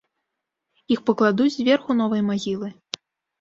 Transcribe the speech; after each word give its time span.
Іх 0.95 0.99
пакладуць 1.09 1.51
зверху 1.57 1.91
новай 2.01 2.21
магілы. 2.31 2.73